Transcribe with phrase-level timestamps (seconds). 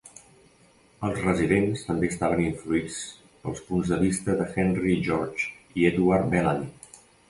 [1.07, 2.99] Els residents també estaven influïts
[3.45, 5.49] pels punts de vista de Henry George
[5.81, 6.73] i Edward Bellamy.